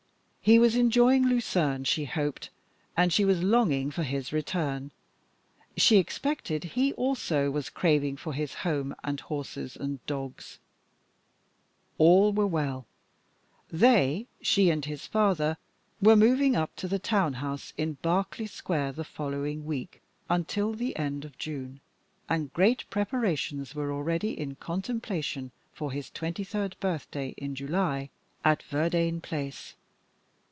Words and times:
He 0.43 0.57
was 0.57 0.75
enjoying 0.75 1.27
Lucerne, 1.27 1.83
she 1.83 2.05
hoped, 2.05 2.49
and 2.97 3.13
she 3.13 3.23
was 3.23 3.43
longing 3.43 3.91
for 3.91 4.01
his 4.01 4.33
return. 4.33 4.89
She 5.77 5.97
expected 5.97 6.63
he 6.63 6.93
also 6.93 7.51
was 7.51 7.69
craving 7.69 8.17
for 8.17 8.33
his 8.33 8.55
home 8.65 8.95
and 9.03 9.19
horses 9.19 9.75
and 9.77 10.03
dogs. 10.07 10.57
All 11.99 12.33
were 12.33 12.47
well. 12.47 12.87
They 13.71 14.25
she 14.41 14.71
and 14.71 14.83
his 14.83 15.05
father 15.05 15.57
were 16.01 16.15
moving 16.15 16.55
up 16.55 16.75
to 16.77 16.87
the 16.87 16.97
town 16.99 17.33
house 17.33 17.71
in 17.77 17.99
Berkeley 18.01 18.47
Square 18.47 18.93
the 18.93 19.03
following 19.03 19.67
week 19.67 20.01
until 20.27 20.73
the 20.73 20.95
end 20.95 21.23
of 21.23 21.37
June, 21.37 21.81
and 22.27 22.51
great 22.51 22.83
preparations 22.89 23.75
were 23.75 23.93
already 23.93 24.31
in 24.39 24.55
contemplation 24.55 25.51
for 25.71 25.91
his 25.91 26.09
twenty 26.09 26.43
third 26.43 26.75
birthday 26.79 27.35
in 27.37 27.53
July 27.53 28.09
at 28.43 28.63
Verdayne 28.63 29.21
Place. 29.21 29.75